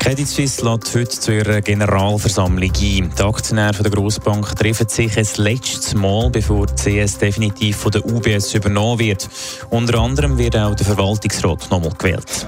Credit 0.00 0.26
Suisse 0.26 0.64
lädt 0.64 0.94
heute 0.94 1.08
zu 1.10 1.32
ihrer 1.32 1.60
Generalversammlung 1.60 2.70
ein. 2.70 3.12
Die 3.16 3.22
Aktionäre 3.22 3.82
der 3.82 3.92
Grossbank 3.92 4.56
treffen 4.56 4.88
sich 4.88 5.16
ein 5.16 5.26
letztes 5.36 5.94
Mal, 5.94 6.30
bevor 6.30 6.66
die 6.66 7.02
CS 7.02 7.18
definitiv 7.18 7.76
von 7.76 7.92
der 7.92 8.04
UBS 8.06 8.54
übernommen 8.54 8.98
wird. 8.98 9.28
Unter 9.68 10.00
anderem 10.00 10.38
wird 10.38 10.56
auch 10.56 10.74
der 10.74 10.86
Verwaltungsrat 10.86 11.70
nochmal 11.70 11.92
gewählt. 11.98 12.46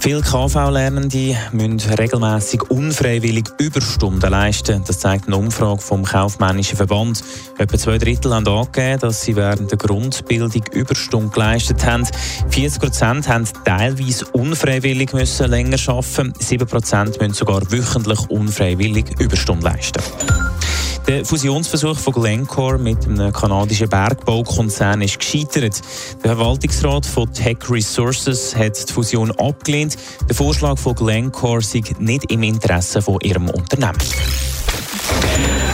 Viele 0.00 0.22
KV-Lernende 0.22 1.36
müssen 1.52 1.92
regelmäßig 1.94 2.62
unfreiwillig 2.70 3.46
Überstunden 3.58 4.30
leisten. 4.30 4.82
Das 4.86 5.00
zeigt 5.00 5.26
eine 5.26 5.36
Umfrage 5.36 5.82
vom 5.82 6.04
Kaufmännischen 6.04 6.76
Verband. 6.76 7.22
Etwa 7.58 7.76
zwei 7.76 7.98
Drittel 7.98 8.32
haben 8.32 8.46
angegeben, 8.46 9.00
dass 9.00 9.22
sie 9.22 9.34
während 9.34 9.70
der 9.70 9.78
Grundbildung 9.78 10.62
Überstunden 10.72 11.32
geleistet 11.32 11.84
haben. 11.84 12.06
40 12.48 12.80
Prozent 12.80 13.28
haben 13.28 13.44
teilweise 13.64 14.24
unfreiwillig 14.26 15.12
müssen 15.12 15.50
länger 15.50 15.78
arbeiten. 15.88 16.32
7 16.38 16.66
Prozent 16.66 17.20
müssen 17.20 17.34
sogar 17.34 17.60
wöchentlich 17.70 18.30
unfreiwillig 18.30 19.18
Überstunden 19.18 19.64
leisten. 19.64 20.02
Der 21.08 21.24
Fusionsversuch 21.24 21.98
von 21.98 22.12
Glencore 22.12 22.76
mit 22.76 23.06
einem 23.06 23.32
kanadischen 23.32 23.88
Bergbaukonzern 23.88 25.00
ist 25.00 25.18
gescheitert. 25.18 25.80
Der 26.22 26.36
Verwaltungsrat 26.36 27.06
von 27.06 27.32
Tech 27.32 27.56
Resources 27.70 28.54
hat 28.54 28.86
die 28.86 28.92
Fusion 28.92 29.30
abgelehnt. 29.30 29.96
Der 30.28 30.36
Vorschlag 30.36 30.76
von 30.76 30.94
Glencore 30.94 31.62
sei 31.62 31.82
nicht 31.98 32.30
im 32.30 32.42
Interesse 32.42 33.00
von 33.00 33.18
ihrem 33.22 33.48
Unternehmen. 33.48 33.96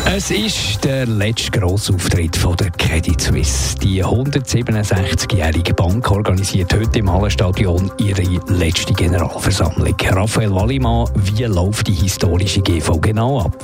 Es 0.05 0.31
ist 0.31 0.85
der 0.85 1.07
letzte 1.07 1.59
grosse 1.59 1.95
Auftritt 1.95 2.37
von 2.37 2.55
der 2.57 2.71
Credit 2.71 3.21
Suisse. 3.21 3.77
Die 3.79 4.05
167-jährige 4.05 5.75
Bank 5.75 6.09
organisiert 6.13 6.73
heute 6.73 7.01
im 7.01 7.11
Hallenstadion 7.11 7.91
ihre 7.99 8.23
letzte 8.47 8.93
Generalversammlung. 8.93 9.97
Raphael 10.01 10.55
Wallimann, 10.55 11.09
wie 11.17 11.43
läuft 11.43 11.89
die 11.89 11.95
historische 11.95 12.61
GV 12.61 13.01
genau 13.01 13.41
ab? 13.41 13.59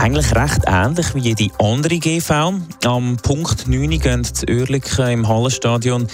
Eigentlich 0.00 0.34
recht 0.34 0.62
ähnlich 0.66 1.14
wie 1.14 1.18
jede 1.18 1.50
andere 1.58 1.98
GV. 1.98 2.54
Am 2.86 3.18
Punkt 3.18 3.68
9 3.68 4.00
gehen 4.00 4.22
das 4.22 4.44
Oerlikon 4.48 5.10
im 5.10 5.28
Hallenstadion 5.28 6.06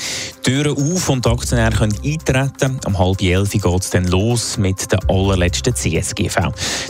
Türen 0.43 0.77
auf 0.77 1.09
und 1.09 1.25
die 1.25 1.31
Aktionäre 1.31 1.71
können 1.71 1.97
eintreten. 2.05 2.81
Am 2.85 2.99
halb 2.99 3.23
elf 3.23 3.53
geht 3.53 3.65
es 3.65 3.91
dann 3.91 4.09
los 4.09 4.59
mit 4.59 4.91
der 4.91 4.99
allerletzten 5.09 5.73
CSGV. 5.73 6.37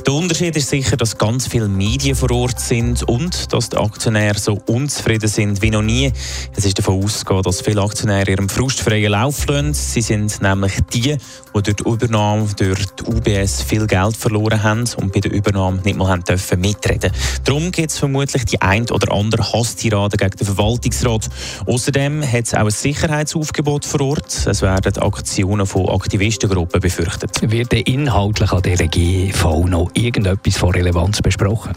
Der 0.07 0.15
Unterschied 0.15 0.57
ist 0.57 0.71
sicher, 0.71 0.97
dass 0.97 1.19
ganz 1.19 1.47
viele 1.47 1.69
Medien 1.69 2.17
vor 2.17 2.31
Ort 2.31 2.61
sind 2.61 3.03
und 3.03 3.53
dass 3.53 3.69
die 3.69 3.77
Aktionäre 3.77 4.39
so 4.39 4.59
unzufrieden 4.67 5.29
sind 5.29 5.61
wie 5.61 5.71
noch 5.71 5.83
nie. 5.83 6.11
Es 6.57 6.65
ist 6.65 6.79
davon 6.79 7.05
auszugehen, 7.05 7.43
dass 7.43 7.61
viele 7.61 7.83
Aktionäre 7.83 8.31
ihrem 8.31 8.49
frustfreien 8.49 9.13
Lauf 9.13 9.47
lassen. 9.47 9.75
Sie 9.75 10.01
sind 10.01 10.41
nämlich 10.41 10.73
die, 10.95 11.19
die 11.55 11.63
durch 11.63 11.77
die 11.77 11.85
Übernahme 11.85 12.49
durch 12.57 12.87
die 12.87 13.05
UBS 13.05 13.63
viel 13.63 13.87
Geld 13.87 14.17
verloren 14.17 14.63
haben 14.63 14.85
und 14.97 15.13
bei 15.13 15.21
der 15.21 15.33
Übernahme 15.33 15.83
nicht 15.83 15.97
mal 15.97 16.09
haben 16.09 16.25
dürfen 16.25 16.59
mitreden. 16.87 17.13
Darum 17.45 17.71
gibt 17.71 17.91
es 17.91 17.99
vermutlich 17.99 18.45
die 18.45 18.61
ein 18.61 18.89
oder 18.91 19.13
andere 19.13 19.53
Hasstirade 19.53 20.17
gegen 20.17 20.37
den 20.37 20.47
Verwaltungsrat. 20.47 21.29
Außerdem 21.67 22.23
hat 22.23 22.45
es 22.45 22.55
auch 22.55 22.61
ein 22.61 22.71
Sicherheitsaufgebot 22.71 23.85
vor 23.85 24.01
Ort. 24.01 24.47
Es 24.47 24.63
werden 24.63 24.99
Aktionen 24.99 25.67
von 25.67 25.89
Aktivistengruppen 25.89 26.81
befürchtet. 26.81 27.51
Wird 27.51 27.73
inhaltlich 27.73 28.53
an 28.53 28.63
dieser 28.63 28.87
GV 28.87 29.67
noch 29.67 29.91
irgendetwas 29.95 30.57
von 30.57 30.71
Relevanz 30.71 31.23
besprochen? 31.23 31.73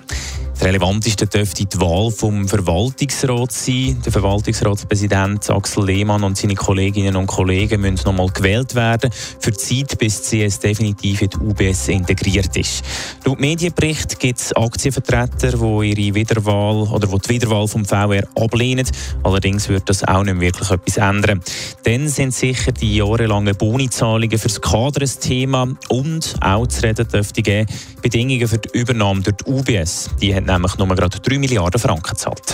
Das 0.59 0.67
relevanteste 0.67 1.25
dürfte 1.25 1.65
die 1.65 1.79
Wahl 1.79 2.11
vom 2.11 2.45
Verwaltungsrat 2.45 3.49
sein. 3.53 4.01
Der 4.03 4.11
Verwaltungsratspräsident 4.11 5.49
Axel 5.49 5.85
Lehmann 5.85 6.21
und 6.25 6.37
seine 6.37 6.55
Kolleginnen 6.55 7.15
und 7.15 7.27
Kollegen 7.27 7.79
müssen 7.79 8.03
noch 8.03 8.11
mal 8.11 8.27
gewählt 8.27 8.75
werden 8.75 9.09
für 9.39 9.51
die 9.51 9.57
Zeit, 9.57 9.97
bis 9.97 10.21
die 10.23 10.45
CS 10.45 10.59
definitiv 10.59 11.21
in 11.21 11.29
die 11.29 11.37
UBS 11.37 11.87
integriert 11.87 12.57
ist. 12.57 12.83
Laut 13.23 13.39
Medienbericht 13.39 14.19
gibt 14.19 14.37
es 14.37 14.51
Aktienvertreter, 14.51 15.51
die 15.53 15.93
ihre 15.93 16.15
Wiederwahl 16.15 16.89
oder 16.91 17.07
die, 17.07 17.19
die 17.19 17.29
Wiederwahl 17.29 17.69
vom 17.69 17.85
VR 17.85 18.23
ablehnen. 18.35 18.85
Allerdings 19.23 19.69
wird 19.69 19.87
das 19.87 20.03
auch 20.03 20.23
nicht 20.23 20.41
wirklich 20.41 20.69
etwas 20.69 20.97
ändern. 20.97 21.39
Dann 21.85 22.09
sind 22.09 22.33
sicher 22.33 22.73
die 22.73 22.97
jahrelangen 22.97 23.55
Bonizahlungen 23.55 24.37
für 24.37 24.49
das 24.49 24.59
Kader 24.59 25.03
ein 25.03 25.21
Thema 25.21 25.69
und 25.87 26.35
auch 26.41 26.67
zu 26.67 26.83
reden 26.83 27.07
dürfte 27.07 27.41
geben 27.41 27.65
Bedingungen 28.01 28.47
für 28.47 28.57
die 28.57 28.77
Übernahme 28.77 29.21
durch 29.21 29.37
die 29.37 29.51
UBS. 29.51 30.09
Die 30.21 30.35
hat 30.35 30.48
nämlich 30.49 30.77
nur 30.77 30.87
gerade 30.87 31.19
3 31.19 31.37
Milliarden 31.37 31.79
Franken 31.79 32.09
gezahlt. 32.09 32.53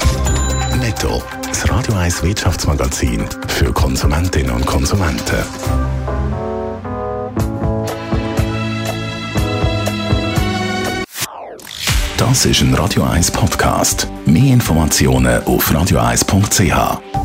Netto, 0.80 1.24
das 1.48 1.70
Radio 1.70 1.94
1 1.96 2.24
Wirtschaftsmagazin 2.24 3.26
für 3.48 3.72
Konsumentinnen 3.72 4.52
und 4.52 4.66
Konsumenten. 4.66 5.44
Das 12.18 12.46
ist 12.46 12.62
ein 12.62 12.74
Radio 12.74 13.04
1 13.04 13.32
Podcast. 13.32 14.08
Mehr 14.26 14.54
Informationen 14.54 15.44
auf 15.46 15.72
radio1.ch. 15.72 17.25